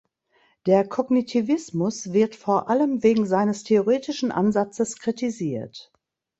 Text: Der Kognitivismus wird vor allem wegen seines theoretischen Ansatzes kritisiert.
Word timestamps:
Der 0.65 0.87
Kognitivismus 0.89 2.11
wird 2.11 2.35
vor 2.35 2.69
allem 2.69 3.03
wegen 3.03 3.27
seines 3.27 3.63
theoretischen 3.63 4.31
Ansatzes 4.31 4.97
kritisiert. 4.97 5.93